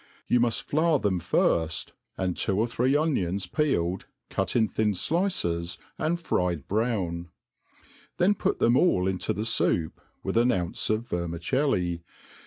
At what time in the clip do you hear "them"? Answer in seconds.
0.97-1.19, 8.57-8.75